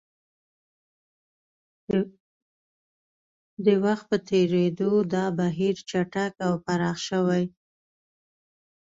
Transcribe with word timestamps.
د 3.65 3.67
وخت 3.83 4.05
په 4.11 4.17
تېرېدو 4.29 4.91
دا 5.13 5.25
بهیر 5.37 5.75
چټک 5.89 6.33
او 6.47 6.53
پراخ 6.65 6.97
شوی 7.07 7.43